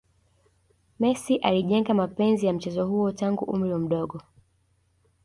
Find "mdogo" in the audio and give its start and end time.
3.75-4.21